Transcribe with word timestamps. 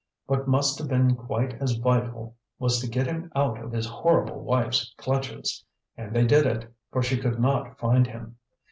What 0.25 0.47
must 0.47 0.79
have 0.79 0.87
been 0.87 1.15
quite 1.15 1.53
as 1.61 1.73
vital 1.73 2.35
was 2.57 2.79
to 2.79 2.89
get 2.89 3.05
him 3.05 3.31
out 3.35 3.59
of 3.59 3.71
his 3.71 3.85
horrible 3.85 4.39
wife's 4.39 4.95
clutches. 4.97 5.63
And 5.95 6.11
they 6.15 6.25
did 6.25 6.47
it, 6.47 6.73
for 6.91 7.03
she 7.03 7.17
could 7.19 7.39
not 7.39 7.77
find 7.77 8.07
him. 8.07 8.37